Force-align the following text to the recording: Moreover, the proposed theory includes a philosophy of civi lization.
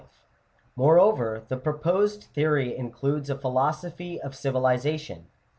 Moreover, 0.75 1.43
the 1.47 1.57
proposed 1.57 2.23
theory 2.33 2.75
includes 2.75 3.29
a 3.29 3.37
philosophy 3.37 4.19
of 4.19 4.31
civi 4.33 4.53
lization. 4.59 5.25